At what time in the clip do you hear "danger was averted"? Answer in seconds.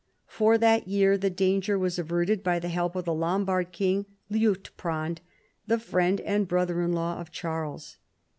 1.29-2.41